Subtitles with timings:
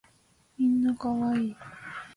[0.57, 1.55] みんな可愛い